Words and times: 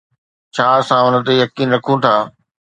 ڇا 0.53 0.65
اسان 0.79 1.03
ان 1.15 1.21
تي 1.25 1.33
يقين 1.43 1.67
رکون 1.75 1.97
ٿا؟ 2.03 2.15